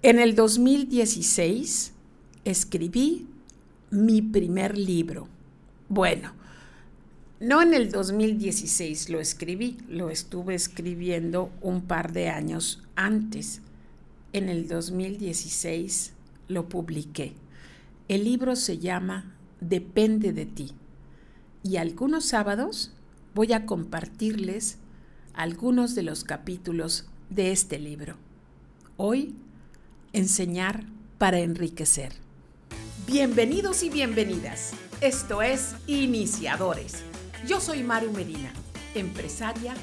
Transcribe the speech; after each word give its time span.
En 0.00 0.20
el 0.20 0.36
2016 0.36 1.92
escribí 2.44 3.26
mi 3.90 4.22
primer 4.22 4.78
libro. 4.78 5.26
Bueno, 5.88 6.34
no 7.40 7.62
en 7.62 7.74
el 7.74 7.90
2016 7.90 9.10
lo 9.10 9.18
escribí, 9.18 9.76
lo 9.88 10.10
estuve 10.10 10.54
escribiendo 10.54 11.50
un 11.62 11.82
par 11.82 12.12
de 12.12 12.28
años 12.28 12.80
antes. 12.94 13.60
En 14.32 14.48
el 14.48 14.68
2016 14.68 16.12
lo 16.46 16.68
publiqué. 16.68 17.32
El 18.06 18.22
libro 18.22 18.54
se 18.54 18.78
llama 18.78 19.34
Depende 19.60 20.32
de 20.32 20.46
ti. 20.46 20.74
Y 21.64 21.78
algunos 21.78 22.24
sábados 22.24 22.92
voy 23.34 23.52
a 23.52 23.66
compartirles 23.66 24.78
algunos 25.34 25.96
de 25.96 26.04
los 26.04 26.22
capítulos 26.22 27.08
de 27.30 27.50
este 27.50 27.80
libro. 27.80 28.14
Hoy 28.96 29.34
enseñar 30.12 30.84
para 31.18 31.38
enriquecer. 31.38 32.12
Bienvenidos 33.06 33.82
y 33.82 33.90
bienvenidas. 33.90 34.72
Esto 35.00 35.42
es 35.42 35.74
Iniciadores. 35.86 37.02
Yo 37.46 37.60
soy 37.60 37.82
Maru 37.82 38.12
Medina, 38.12 38.52
empresaria, 38.94 39.74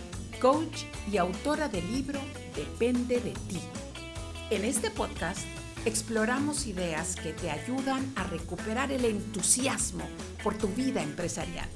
coach 0.42 0.84
y 1.12 1.18
autora 1.18 1.70
del 1.70 1.90
libro 1.92 2.20
Depende 2.56 3.20
de 3.20 3.32
ti. 3.32 3.60
En 4.50 4.66
este 4.66 4.90
podcast 4.90 5.46
exploramos 5.86 6.68
ideas 6.68 7.16
que 7.16 7.34
te 7.34 7.52
ayudan 7.52 8.14
a 8.16 8.24
recuperar 8.24 8.92
el 8.92 9.06
entusiasmo 9.06 10.06
por 10.44 10.58
tu 10.58 10.68
vida 10.70 11.02
empresarial. 11.02 11.68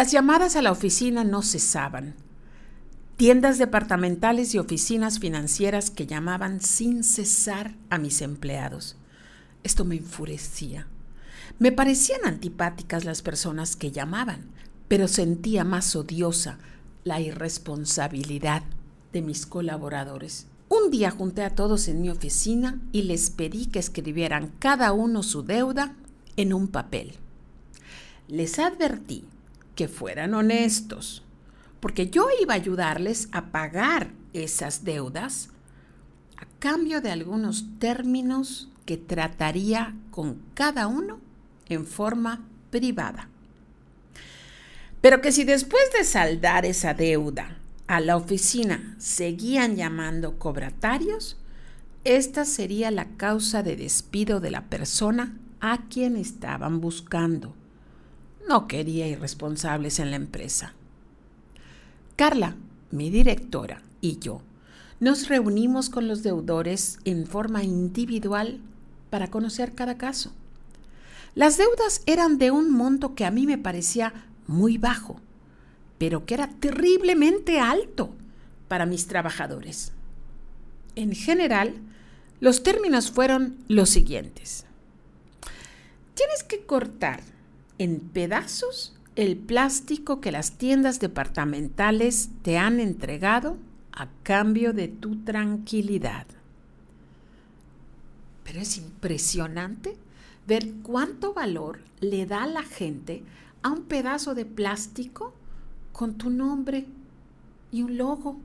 Las 0.00 0.12
llamadas 0.12 0.56
a 0.56 0.62
la 0.62 0.72
oficina 0.72 1.24
no 1.24 1.42
cesaban. 1.42 2.14
Tiendas 3.18 3.58
departamentales 3.58 4.54
y 4.54 4.58
oficinas 4.58 5.18
financieras 5.18 5.90
que 5.90 6.06
llamaban 6.06 6.62
sin 6.62 7.04
cesar 7.04 7.74
a 7.90 7.98
mis 7.98 8.22
empleados. 8.22 8.96
Esto 9.62 9.84
me 9.84 9.96
enfurecía. 9.96 10.86
Me 11.58 11.70
parecían 11.70 12.22
antipáticas 12.24 13.04
las 13.04 13.20
personas 13.20 13.76
que 13.76 13.92
llamaban, 13.92 14.46
pero 14.88 15.06
sentía 15.06 15.64
más 15.64 15.94
odiosa 15.94 16.56
la 17.04 17.20
irresponsabilidad 17.20 18.62
de 19.12 19.20
mis 19.20 19.44
colaboradores. 19.44 20.46
Un 20.70 20.90
día 20.90 21.10
junté 21.10 21.42
a 21.42 21.54
todos 21.54 21.88
en 21.88 22.00
mi 22.00 22.08
oficina 22.08 22.80
y 22.90 23.02
les 23.02 23.28
pedí 23.28 23.66
que 23.66 23.80
escribieran 23.80 24.50
cada 24.60 24.92
uno 24.92 25.22
su 25.22 25.42
deuda 25.42 25.94
en 26.38 26.54
un 26.54 26.68
papel. 26.68 27.16
Les 28.28 28.58
advertí 28.58 29.26
que 29.74 29.88
fueran 29.88 30.34
honestos, 30.34 31.22
porque 31.80 32.10
yo 32.10 32.28
iba 32.42 32.54
a 32.54 32.56
ayudarles 32.56 33.28
a 33.32 33.46
pagar 33.46 34.10
esas 34.32 34.84
deudas 34.84 35.50
a 36.36 36.46
cambio 36.58 37.00
de 37.00 37.10
algunos 37.10 37.66
términos 37.78 38.68
que 38.84 38.96
trataría 38.96 39.94
con 40.10 40.40
cada 40.54 40.86
uno 40.86 41.20
en 41.68 41.86
forma 41.86 42.46
privada. 42.70 43.28
Pero 45.00 45.20
que 45.20 45.32
si 45.32 45.44
después 45.44 45.82
de 45.96 46.04
saldar 46.04 46.66
esa 46.66 46.94
deuda 46.94 47.58
a 47.86 48.00
la 48.00 48.16
oficina 48.16 48.94
seguían 48.98 49.76
llamando 49.76 50.38
cobratarios, 50.38 51.38
esta 52.04 52.44
sería 52.44 52.90
la 52.90 53.06
causa 53.16 53.62
de 53.62 53.76
despido 53.76 54.40
de 54.40 54.50
la 54.50 54.66
persona 54.66 55.36
a 55.60 55.86
quien 55.88 56.16
estaban 56.16 56.80
buscando. 56.80 57.54
No 58.48 58.66
quería 58.68 59.06
irresponsables 59.06 59.98
en 59.98 60.10
la 60.10 60.16
empresa. 60.16 60.74
Carla, 62.16 62.56
mi 62.90 63.10
directora, 63.10 63.82
y 64.00 64.18
yo 64.18 64.42
nos 65.00 65.28
reunimos 65.28 65.88
con 65.88 66.08
los 66.08 66.22
deudores 66.22 66.98
en 67.06 67.26
forma 67.26 67.64
individual 67.64 68.60
para 69.08 69.30
conocer 69.30 69.74
cada 69.74 69.96
caso. 69.96 70.30
Las 71.34 71.56
deudas 71.56 72.02
eran 72.04 72.36
de 72.36 72.50
un 72.50 72.70
monto 72.70 73.14
que 73.14 73.24
a 73.24 73.30
mí 73.30 73.46
me 73.46 73.56
parecía 73.56 74.12
muy 74.46 74.76
bajo, 74.76 75.20
pero 75.96 76.26
que 76.26 76.34
era 76.34 76.48
terriblemente 76.48 77.60
alto 77.60 78.10
para 78.68 78.84
mis 78.84 79.06
trabajadores. 79.06 79.92
En 80.96 81.14
general, 81.14 81.74
los 82.40 82.62
términos 82.62 83.10
fueron 83.10 83.56
los 83.68 83.88
siguientes. 83.88 84.66
Tienes 86.14 86.42
que 86.42 86.66
cortar 86.66 87.22
en 87.80 87.98
pedazos 87.98 88.94
el 89.16 89.38
plástico 89.38 90.20
que 90.20 90.32
las 90.32 90.58
tiendas 90.58 91.00
departamentales 91.00 92.28
te 92.42 92.58
han 92.58 92.78
entregado 92.78 93.56
a 93.92 94.08
cambio 94.22 94.74
de 94.74 94.88
tu 94.88 95.24
tranquilidad. 95.24 96.26
Pero 98.44 98.60
es 98.60 98.76
impresionante 98.76 99.96
ver 100.46 100.74
cuánto 100.82 101.32
valor 101.32 101.80
le 102.00 102.26
da 102.26 102.46
la 102.46 102.64
gente 102.64 103.22
a 103.62 103.70
un 103.70 103.84
pedazo 103.84 104.34
de 104.34 104.44
plástico 104.44 105.32
con 105.92 106.18
tu 106.18 106.28
nombre 106.28 106.84
y 107.72 107.80
un 107.80 107.96
logo. 107.96 108.38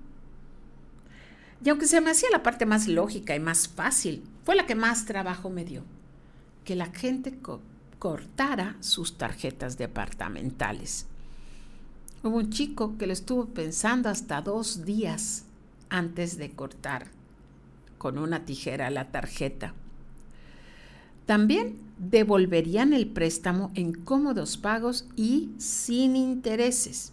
Y 1.61 1.67
aunque 1.67 1.87
se 1.87 1.99
me 1.99 2.11
hacía 2.11 2.29
la 2.31 2.41
parte 2.41 2.65
más 2.65 2.87
lógica 2.87 3.35
y 3.35 3.41
más 3.41 3.67
fácil, 3.67 4.23
fue 4.45 4.55
la 4.55 4.65
que 4.65 4.75
más 4.75 5.03
trabajo 5.05 5.49
me 5.49 5.65
dio. 5.65 5.83
Que 6.63 6.75
la 6.75 6.85
gente 6.85 7.37
cortara 8.05 8.75
sus 8.81 9.17
tarjetas 9.17 9.79
departamentales. 9.79 11.07
Hubo 12.21 12.37
un 12.37 12.51
chico 12.51 12.99
que 12.99 13.07
lo 13.07 13.13
estuvo 13.13 13.47
pensando 13.47 14.09
hasta 14.09 14.43
dos 14.43 14.85
días 14.85 15.45
antes 15.89 16.37
de 16.37 16.51
cortar 16.51 17.07
con 17.97 18.19
una 18.19 18.45
tijera 18.45 18.91
la 18.91 19.09
tarjeta. 19.09 19.73
También 21.25 21.79
devolverían 21.97 22.93
el 22.93 23.07
préstamo 23.07 23.71
en 23.73 23.93
cómodos 23.93 24.57
pagos 24.57 25.07
y 25.15 25.49
sin 25.57 26.15
intereses. 26.15 27.11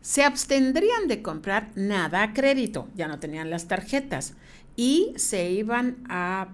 Se 0.00 0.24
abstendrían 0.24 1.06
de 1.06 1.22
comprar 1.22 1.70
nada 1.76 2.24
a 2.24 2.32
crédito, 2.32 2.88
ya 2.96 3.06
no 3.06 3.20
tenían 3.20 3.50
las 3.50 3.68
tarjetas, 3.68 4.34
y 4.74 5.12
se 5.14 5.48
iban 5.52 5.98
a 6.08 6.48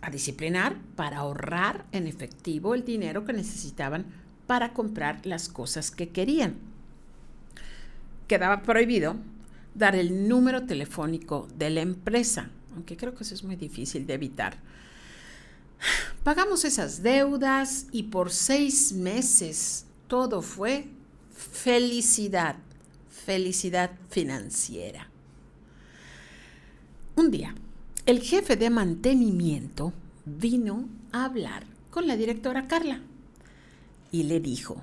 a 0.00 0.10
disciplinar 0.10 0.76
para 0.96 1.18
ahorrar 1.18 1.84
en 1.92 2.06
efectivo 2.06 2.74
el 2.74 2.84
dinero 2.84 3.24
que 3.24 3.32
necesitaban 3.32 4.06
para 4.46 4.72
comprar 4.72 5.24
las 5.26 5.48
cosas 5.48 5.90
que 5.90 6.08
querían. 6.08 6.56
Quedaba 8.26 8.62
prohibido 8.62 9.16
dar 9.74 9.94
el 9.94 10.28
número 10.28 10.64
telefónico 10.64 11.48
de 11.56 11.70
la 11.70 11.80
empresa, 11.82 12.50
aunque 12.74 12.96
creo 12.96 13.14
que 13.14 13.24
eso 13.24 13.34
es 13.34 13.44
muy 13.44 13.56
difícil 13.56 14.06
de 14.06 14.14
evitar. 14.14 14.56
Pagamos 16.24 16.64
esas 16.64 17.02
deudas 17.02 17.86
y 17.92 18.04
por 18.04 18.30
seis 18.30 18.92
meses 18.92 19.86
todo 20.08 20.42
fue 20.42 20.88
felicidad, 21.32 22.56
felicidad 23.08 23.90
financiera. 24.08 25.08
Un 27.16 27.30
día, 27.30 27.54
el 28.08 28.22
jefe 28.22 28.56
de 28.56 28.70
mantenimiento 28.70 29.92
vino 30.24 30.88
a 31.12 31.26
hablar 31.26 31.66
con 31.90 32.06
la 32.06 32.16
directora 32.16 32.66
Carla 32.66 33.02
y 34.10 34.22
le 34.22 34.40
dijo, 34.40 34.82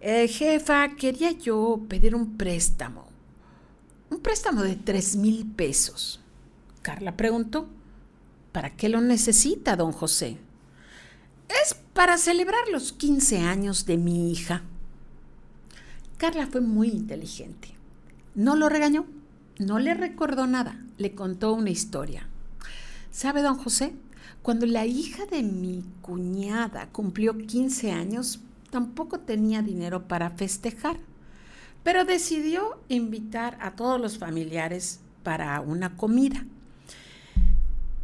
eh, 0.00 0.26
jefa, 0.26 0.96
quería 0.96 1.32
yo 1.32 1.82
pedir 1.86 2.14
un 2.14 2.38
préstamo, 2.38 3.08
un 4.08 4.20
préstamo 4.20 4.62
de 4.62 4.74
tres 4.74 5.16
mil 5.16 5.44
pesos. 5.52 6.22
Carla 6.80 7.14
preguntó, 7.14 7.68
¿para 8.52 8.74
qué 8.74 8.88
lo 8.88 9.02
necesita, 9.02 9.76
don 9.76 9.92
José? 9.92 10.38
Es 11.62 11.74
para 11.92 12.16
celebrar 12.16 12.68
los 12.72 12.94
15 12.94 13.40
años 13.40 13.84
de 13.84 13.98
mi 13.98 14.32
hija. 14.32 14.62
Carla 16.16 16.46
fue 16.46 16.62
muy 16.62 16.88
inteligente. 16.88 17.74
No 18.34 18.56
lo 18.56 18.70
regañó, 18.70 19.04
no 19.58 19.78
le 19.78 19.92
recordó 19.92 20.46
nada, 20.46 20.82
le 20.96 21.14
contó 21.14 21.52
una 21.52 21.68
historia. 21.68 22.30
¿Sabe, 23.10 23.42
don 23.42 23.56
José? 23.56 23.94
Cuando 24.42 24.66
la 24.66 24.86
hija 24.86 25.26
de 25.26 25.42
mi 25.42 25.84
cuñada 26.02 26.88
cumplió 26.92 27.36
15 27.36 27.92
años, 27.92 28.40
tampoco 28.70 29.20
tenía 29.20 29.62
dinero 29.62 30.06
para 30.06 30.30
festejar, 30.30 30.98
pero 31.82 32.04
decidió 32.04 32.78
invitar 32.88 33.58
a 33.60 33.76
todos 33.76 34.00
los 34.00 34.18
familiares 34.18 35.00
para 35.22 35.60
una 35.60 35.96
comida. 35.96 36.44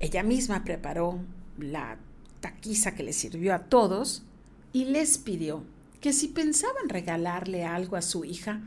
Ella 0.00 0.22
misma 0.22 0.64
preparó 0.64 1.20
la 1.58 1.96
taquiza 2.40 2.94
que 2.94 3.05
le 3.05 3.12
sirvió 3.12 3.55
a 3.55 3.60
todos 3.60 4.25
y 4.72 4.87
les 4.87 5.19
pidió 5.19 5.62
que 6.00 6.12
si 6.12 6.26
pensaban 6.28 6.88
regalarle 6.88 7.64
algo 7.64 7.94
a 7.96 8.02
su 8.02 8.25
hija, 8.25 8.60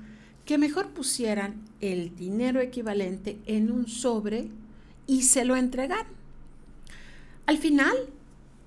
que 0.46 0.58
mejor 0.58 0.92
pusieran 0.92 1.66
el 1.82 2.16
dinero 2.16 2.62
equivalente 2.62 3.38
en 3.46 3.72
un 3.72 3.88
sobre 3.88 4.48
y 5.08 5.24
se 5.24 5.44
lo 5.44 5.58
entregaran. 5.58 6.15
Al 7.46 7.58
final, 7.58 7.96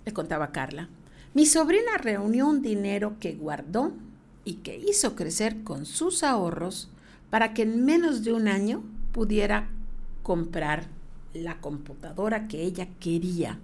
le 0.05 0.13
contaba 0.13 0.53
Carla, 0.53 0.89
mi 1.35 1.47
sobrina 1.47 1.97
reunió 1.99 2.47
un 2.47 2.63
dinero 2.63 3.17
que 3.21 3.35
guardó 3.35 3.93
y 4.45 4.55
que 4.55 4.77
hizo 4.77 5.15
crecer 5.15 5.63
con 5.63 5.85
sus 5.85 6.23
ahorros 6.23 6.91
para 7.31 7.55
que 7.55 7.63
en 7.63 7.85
menos 7.85 8.25
de 8.25 8.33
un 8.33 8.49
año 8.49 8.83
pudiera 9.13 9.69
comprar 10.23 10.87
la 11.35 11.61
computadora 11.61 12.49
que 12.49 12.63
ella 12.63 12.89
quería. 13.01 13.59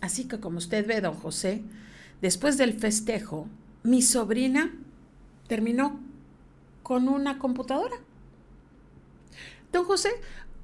Así 0.00 0.28
que 0.28 0.38
como 0.38 0.58
usted 0.58 0.86
ve, 0.86 1.00
don 1.00 1.14
José, 1.14 1.62
después 2.20 2.58
del 2.58 2.74
festejo, 2.74 3.48
mi 3.82 4.02
sobrina 4.02 4.72
terminó 5.46 6.00
con 6.82 7.08
una 7.08 7.38
computadora. 7.38 7.96
Don 9.72 9.84
José, 9.84 10.10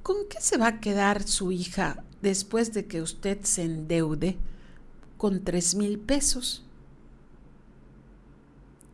¿con 0.05 0.29
qué 0.29 0.39
se 0.41 0.59
va 0.59 0.69
a 0.69 0.81
quedar 0.81 1.27
su 1.27 1.51
hija 1.51 2.05
después 2.21 2.75
de 2.75 2.85
que 2.87 3.01
usted 3.01 3.41
se 3.43 3.63
endeude 3.63 4.37
con 5.17 5.43
tres 5.43 5.75
mil 5.75 5.99
pesos? 5.99 6.63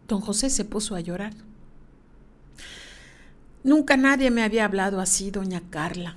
Don 0.06 0.20
José 0.20 0.50
se 0.50 0.64
puso 0.64 0.94
a 0.94 1.00
llorar. 1.00 1.34
Nunca 3.64 3.96
nadie 3.96 4.30
me 4.30 4.44
había 4.44 4.64
hablado 4.64 5.00
así, 5.00 5.32
doña 5.32 5.62
Carla. 5.68 6.16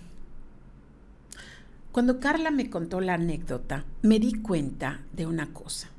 Cuando 1.91 2.19
Carla 2.19 2.51
me 2.51 2.69
contó 2.69 3.01
la 3.01 3.15
anécdota, 3.15 3.85
me 4.03 4.19
di 4.19 4.33
cuenta 4.33 5.01
de 5.11 5.25
una 5.25 5.53
cosa. 5.53 5.89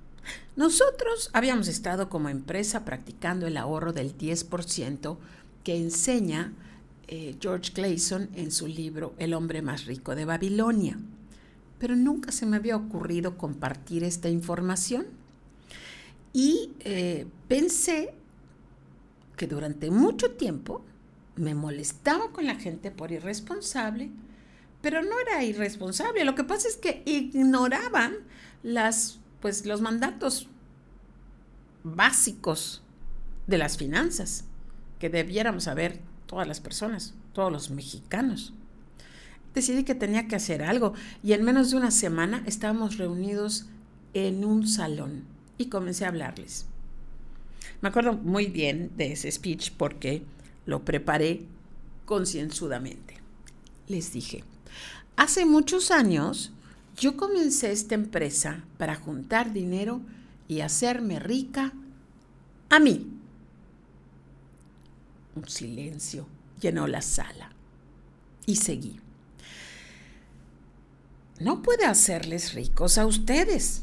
Nosotros 0.54 1.30
habíamos 1.32 1.66
estado 1.66 2.08
como 2.08 2.28
empresa 2.28 2.84
practicando 2.84 3.48
el 3.48 3.56
ahorro 3.56 3.92
del 3.92 4.16
10% 4.16 5.16
que 5.64 5.76
enseña 5.76 6.52
eh, 7.08 7.36
George 7.40 7.72
Clayson 7.72 8.28
en 8.34 8.50
su 8.50 8.66
libro 8.66 9.14
El 9.18 9.34
hombre 9.34 9.62
más 9.62 9.86
rico 9.86 10.14
de 10.14 10.24
Babilonia. 10.24 10.98
Pero 11.78 11.96
nunca 11.96 12.32
se 12.32 12.46
me 12.46 12.56
había 12.56 12.76
ocurrido 12.76 13.36
compartir 13.36 14.04
esta 14.04 14.28
información. 14.28 15.06
Y 16.32 16.72
eh, 16.80 17.26
pensé 17.48 18.14
que 19.36 19.46
durante 19.46 19.90
mucho 19.90 20.32
tiempo 20.32 20.84
me 21.36 21.54
molestaba 21.54 22.30
con 22.30 22.46
la 22.46 22.56
gente 22.56 22.90
por 22.90 23.12
irresponsable, 23.12 24.10
pero 24.80 25.02
no 25.02 25.18
era 25.20 25.42
irresponsable. 25.44 26.24
Lo 26.24 26.34
que 26.34 26.44
pasa 26.44 26.68
es 26.68 26.76
que 26.76 27.02
ignoraban 27.06 28.14
las, 28.62 29.18
pues, 29.40 29.66
los 29.66 29.80
mandatos 29.80 30.48
básicos 31.82 32.82
de 33.46 33.58
las 33.58 33.76
finanzas 33.76 34.44
que 34.98 35.10
debiéramos 35.10 35.64
saber 35.64 36.00
todas 36.26 36.46
las 36.48 36.60
personas, 36.60 37.14
todos 37.32 37.52
los 37.52 37.70
mexicanos. 37.70 38.52
Decidí 39.54 39.84
que 39.84 39.94
tenía 39.94 40.26
que 40.26 40.36
hacer 40.36 40.62
algo 40.62 40.94
y 41.22 41.32
en 41.32 41.44
menos 41.44 41.70
de 41.70 41.76
una 41.76 41.90
semana 41.90 42.42
estábamos 42.46 42.98
reunidos 42.98 43.66
en 44.12 44.44
un 44.44 44.66
salón 44.66 45.24
y 45.58 45.66
comencé 45.66 46.04
a 46.04 46.08
hablarles. 46.08 46.66
Me 47.80 47.88
acuerdo 47.88 48.14
muy 48.14 48.46
bien 48.46 48.90
de 48.96 49.12
ese 49.12 49.30
speech 49.30 49.72
porque 49.76 50.22
lo 50.66 50.84
preparé 50.84 51.42
concienzudamente. 52.04 53.14
Les 53.86 54.12
dije, 54.12 54.42
Hace 55.16 55.46
muchos 55.46 55.92
años 55.92 56.50
yo 56.96 57.16
comencé 57.16 57.70
esta 57.70 57.94
empresa 57.94 58.64
para 58.78 58.96
juntar 58.96 59.52
dinero 59.52 60.00
y 60.48 60.60
hacerme 60.60 61.20
rica 61.20 61.72
a 62.68 62.80
mí. 62.80 63.06
Un 65.36 65.48
silencio 65.48 66.26
llenó 66.60 66.86
la 66.86 67.02
sala 67.02 67.50
y 68.46 68.56
seguí. 68.56 69.00
No 71.40 71.62
puede 71.62 71.84
hacerles 71.84 72.54
ricos 72.54 72.98
a 72.98 73.06
ustedes. 73.06 73.82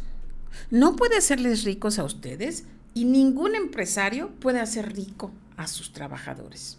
No 0.69 0.95
puede 0.95 1.17
hacerles 1.17 1.63
ricos 1.63 1.99
a 1.99 2.03
ustedes 2.03 2.65
y 2.93 3.05
ningún 3.05 3.55
empresario 3.55 4.31
puede 4.39 4.59
hacer 4.59 4.93
rico 4.93 5.31
a 5.57 5.67
sus 5.67 5.93
trabajadores. 5.93 6.77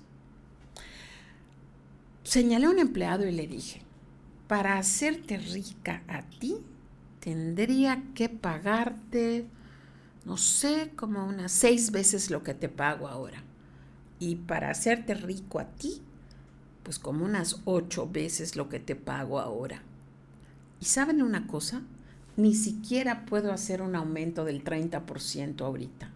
Señalé 2.25 2.67
a 2.67 2.71
un 2.71 2.79
empleado 2.79 3.27
y 3.27 3.33
le 3.33 3.47
dije, 3.47 3.83
para 4.47 4.79
hacerte 4.79 5.39
rica 5.39 6.03
a 6.09 6.23
ti, 6.23 6.57
tendría 7.21 8.03
que 8.15 8.29
pagarte, 8.29 9.47
no 10.25 10.37
sé, 10.37 10.93
como 10.97 11.27
unas 11.27 11.53
seis 11.53 11.91
veces 11.91 12.31
lo 12.31 12.43
que 12.43 12.55
te 12.55 12.69
pago 12.69 13.09
ahora. 13.09 13.43
Y 14.23 14.37
para 14.37 14.71
hacerte 14.71 15.15
rico 15.15 15.59
a 15.59 15.65
ti, 15.65 16.01
pues 16.85 17.01
como 17.01 17.25
unas 17.25 17.61
ocho 17.65 18.09
veces 18.09 18.55
lo 18.55 18.69
que 18.69 18.79
te 18.79 18.95
pago 18.95 19.41
ahora. 19.41 19.83
¿Y 20.81 20.85
saben 20.85 21.23
una 21.23 21.49
cosa? 21.49 21.83
Ni 22.37 22.55
siquiera 22.55 23.27
puedo 23.27 23.53
hacer 23.53 23.83
un 23.83 23.97
aumento 23.97 24.45
del 24.45 24.63
30% 24.63 25.63
ahorita. 25.63 26.13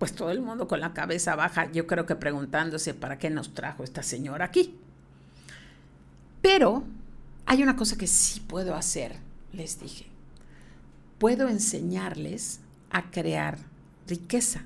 Pues 0.00 0.12
todo 0.12 0.32
el 0.32 0.40
mundo 0.40 0.66
con 0.66 0.80
la 0.80 0.92
cabeza 0.92 1.36
baja, 1.36 1.70
yo 1.70 1.86
creo 1.86 2.04
que 2.04 2.16
preguntándose 2.16 2.92
para 2.92 3.20
qué 3.20 3.30
nos 3.30 3.54
trajo 3.54 3.84
esta 3.84 4.02
señora 4.02 4.46
aquí. 4.46 4.76
Pero 6.42 6.82
hay 7.46 7.62
una 7.62 7.76
cosa 7.76 7.96
que 7.96 8.08
sí 8.08 8.40
puedo 8.40 8.74
hacer, 8.74 9.20
les 9.52 9.78
dije. 9.78 10.06
Puedo 11.20 11.48
enseñarles 11.48 12.58
a 12.90 13.12
crear 13.12 13.56
riqueza. 14.08 14.64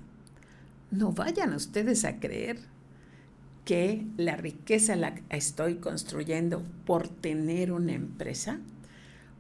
No 0.93 1.13
vayan 1.13 1.55
ustedes 1.55 2.05
a 2.05 2.21
creer 2.21 2.59
que 3.65 4.07
la 4.19 4.37
riqueza 4.37 4.95
la 4.95 5.15
estoy 5.31 5.77
construyendo 5.77 6.63
por 6.85 7.09
tener 7.09 7.73
una 7.73 7.95
empresa, 7.95 8.59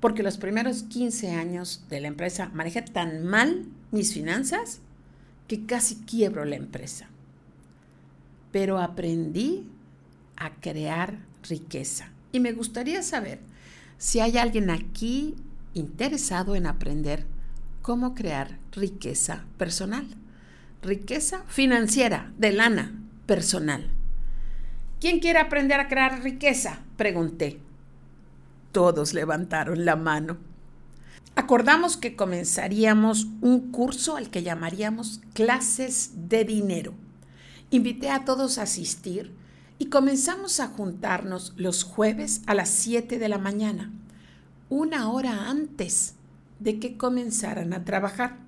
porque 0.00 0.22
los 0.22 0.38
primeros 0.38 0.84
15 0.84 1.32
años 1.32 1.84
de 1.90 2.00
la 2.00 2.08
empresa 2.08 2.50
manejé 2.54 2.80
tan 2.80 3.24
mal 3.26 3.66
mis 3.90 4.14
finanzas 4.14 4.80
que 5.46 5.66
casi 5.66 5.96
quiebro 5.96 6.46
la 6.46 6.56
empresa. 6.56 7.10
Pero 8.50 8.78
aprendí 8.78 9.68
a 10.36 10.54
crear 10.54 11.18
riqueza. 11.46 12.12
Y 12.32 12.40
me 12.40 12.52
gustaría 12.52 13.02
saber 13.02 13.40
si 13.98 14.20
hay 14.20 14.38
alguien 14.38 14.70
aquí 14.70 15.34
interesado 15.74 16.56
en 16.56 16.66
aprender 16.66 17.26
cómo 17.82 18.14
crear 18.14 18.58
riqueza 18.72 19.44
personal. 19.58 20.06
Riqueza 20.82 21.44
financiera, 21.46 22.32
de 22.38 22.50
lana, 22.50 23.00
personal. 23.26 23.88
¿Quién 25.00 25.20
quiere 25.20 25.38
aprender 25.38 25.78
a 25.78 25.86
crear 25.86 26.24
riqueza? 26.24 26.80
Pregunté. 26.96 27.60
Todos 28.72 29.14
levantaron 29.14 29.84
la 29.84 29.94
mano. 29.94 30.38
Acordamos 31.36 31.96
que 31.96 32.16
comenzaríamos 32.16 33.28
un 33.42 33.70
curso 33.70 34.16
al 34.16 34.28
que 34.28 34.42
llamaríamos 34.42 35.20
clases 35.34 36.28
de 36.28 36.44
dinero. 36.44 36.94
Invité 37.70 38.10
a 38.10 38.24
todos 38.24 38.58
a 38.58 38.62
asistir 38.62 39.32
y 39.78 39.86
comenzamos 39.86 40.58
a 40.58 40.66
juntarnos 40.66 41.52
los 41.56 41.84
jueves 41.84 42.42
a 42.48 42.54
las 42.54 42.70
7 42.70 43.20
de 43.20 43.28
la 43.28 43.38
mañana, 43.38 43.92
una 44.68 45.12
hora 45.12 45.48
antes 45.48 46.16
de 46.58 46.80
que 46.80 46.96
comenzaran 46.96 47.72
a 47.72 47.84
trabajar. 47.84 48.41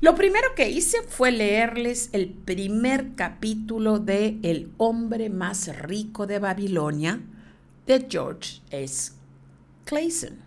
Lo 0.00 0.14
primero 0.14 0.54
que 0.54 0.70
hice 0.70 1.02
fue 1.02 1.32
leerles 1.32 2.10
el 2.12 2.28
primer 2.28 3.16
capítulo 3.16 3.98
de 3.98 4.38
El 4.44 4.70
hombre 4.76 5.28
más 5.28 5.76
rico 5.76 6.28
de 6.28 6.38
Babilonia 6.38 7.20
de 7.84 8.06
George 8.08 8.60
S. 8.70 9.12
Clayson 9.84 10.38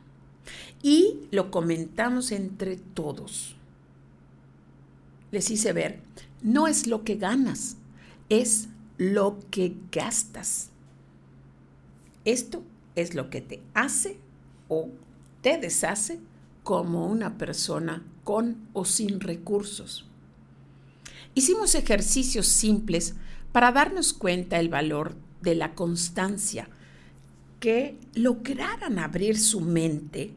y 0.81 1.27
lo 1.31 1.51
comentamos 1.51 2.31
entre 2.31 2.77
todos. 2.77 3.57
Les 5.31 5.51
hice 5.51 5.73
ver, 5.73 5.99
no 6.41 6.67
es 6.67 6.87
lo 6.87 7.03
que 7.03 7.15
ganas, 7.15 7.75
es 8.29 8.69
lo 8.97 9.37
que 9.51 9.75
gastas. 9.91 10.69
Esto 12.23 12.63
es 12.95 13.15
lo 13.15 13.29
que 13.29 13.41
te 13.41 13.61
hace 13.73 14.17
o 14.69 14.87
te 15.41 15.57
deshace 15.57 16.21
como 16.63 17.07
una 17.07 17.37
persona 17.37 18.03
con 18.23 18.67
o 18.73 18.85
sin 18.85 19.19
recursos. 19.19 20.05
Hicimos 21.33 21.75
ejercicios 21.75 22.47
simples 22.47 23.15
para 23.51 23.71
darnos 23.71 24.13
cuenta 24.13 24.59
el 24.59 24.69
valor 24.69 25.15
de 25.41 25.55
la 25.55 25.73
constancia, 25.73 26.69
que 27.59 27.97
lograran 28.15 28.99
abrir 28.99 29.37
su 29.37 29.61
mente 29.61 30.33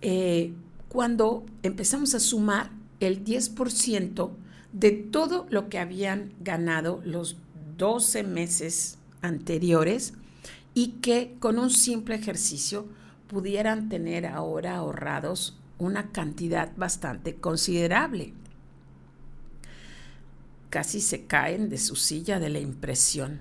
eh, 0.00 0.52
cuando 0.88 1.44
empezamos 1.62 2.14
a 2.14 2.20
sumar 2.20 2.70
el 3.00 3.24
10% 3.24 4.30
de 4.72 4.90
todo 4.90 5.46
lo 5.50 5.68
que 5.68 5.78
habían 5.78 6.32
ganado 6.40 7.02
los 7.04 7.36
12 7.76 8.22
meses 8.22 8.98
anteriores 9.20 10.14
y 10.74 10.88
que 11.02 11.36
con 11.40 11.58
un 11.58 11.70
simple 11.70 12.14
ejercicio 12.14 12.86
pudieran 13.28 13.88
tener 13.88 14.26
ahora 14.26 14.76
ahorrados 14.76 15.58
una 15.82 16.10
cantidad 16.10 16.72
bastante 16.76 17.36
considerable. 17.36 18.32
Casi 20.70 21.00
se 21.00 21.26
caen 21.26 21.68
de 21.68 21.78
su 21.78 21.96
silla 21.96 22.38
de 22.38 22.48
la 22.48 22.60
impresión. 22.60 23.40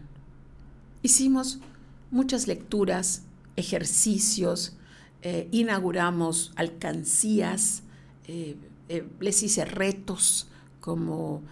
Hicimos 1.01 1.59
muchas 2.09 2.47
lecturas, 2.47 3.23
ejercicios, 3.55 4.75
eh, 5.21 5.47
inauguramos 5.51 6.51
alcancías, 6.55 7.83
eh, 8.27 8.57
eh, 8.89 9.07
les 9.19 9.43
hice 9.43 9.65
retos 9.65 10.47
como 10.79 11.43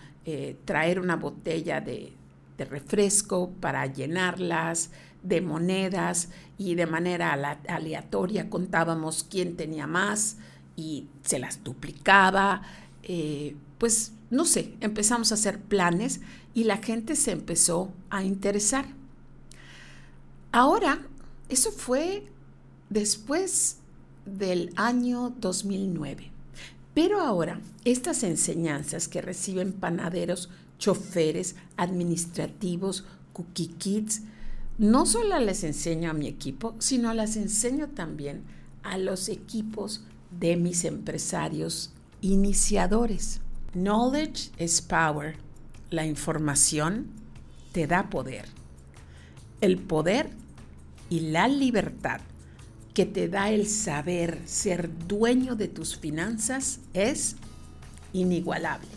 traer 0.65 1.00
una 1.00 1.15
botella 1.15 1.81
de 1.81 2.13
refresco 2.58 3.50
para 3.60 3.88
llenarlas, 3.88 4.91
de 5.24 5.41
monedas 5.41 6.29
y 6.58 6.75
de 6.75 6.86
manera 6.86 7.34
aleatoria 7.67 8.50
contábamos 8.50 9.24
quién 9.24 9.55
tenía 9.58 9.88
más 9.88 10.38
y 10.79 11.09
se 11.24 11.39
las 11.39 11.63
duplicaba. 11.63 12.62
Eh, 13.03 13.55
pues 13.77 14.13
no 14.29 14.45
sé, 14.45 14.74
empezamos 14.79 15.31
a 15.31 15.36
hacer 15.36 15.59
planes 15.59 16.21
y 16.53 16.63
la 16.63 16.77
gente 16.77 17.15
se 17.15 17.31
empezó 17.31 17.91
a 18.09 18.24
interesar. 18.24 18.86
Ahora, 20.51 21.05
eso 21.50 21.71
fue 21.71 22.25
después 22.89 23.77
del 24.25 24.71
año 24.75 25.36
2009. 25.39 26.31
Pero 26.93 27.21
ahora, 27.21 27.59
estas 27.86 28.24
enseñanzas 28.24 29.07
que 29.07 29.21
reciben 29.21 29.74
panaderos, 29.74 30.50
choferes, 30.77 31.55
administrativos, 31.77 33.05
cookie 33.33 33.67
kids, 33.67 34.21
no 34.77 35.05
solo 35.05 35.39
les 35.39 35.63
enseño 35.63 36.09
a 36.09 36.13
mi 36.13 36.27
equipo, 36.27 36.75
sino 36.79 37.13
las 37.13 37.36
enseño 37.36 37.89
también 37.89 38.43
a 38.83 38.98
los 38.98 39.29
equipos 39.29 40.03
de 40.31 40.55
mis 40.55 40.86
empresarios 40.86 41.91
iniciadores. 42.21 43.41
Knowledge 43.74 44.51
is 44.57 44.81
power. 44.81 45.36
La 45.89 46.05
información 46.05 47.07
te 47.71 47.88
da 47.88 48.09
poder. 48.09 48.45
El 49.62 49.77
poder 49.77 50.29
y 51.09 51.21
la 51.21 51.48
libertad 51.48 52.21
que 52.93 53.05
te 53.05 53.27
da 53.29 53.50
el 53.50 53.67
saber 53.67 54.41
ser 54.45 54.89
dueño 55.07 55.55
de 55.55 55.67
tus 55.67 55.98
finanzas 55.98 56.79
es 56.93 57.36
inigualable. 58.13 58.89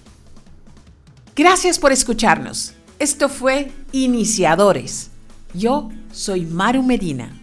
Gracias 1.35 1.79
por 1.79 1.93
escucharnos. 1.93 2.75
Esto 2.99 3.29
fue 3.29 3.73
Iniciadores 3.93 5.13
yo 5.55 5.91
soy 6.13 6.47
Maru 6.47 6.83
Medina. 6.83 7.42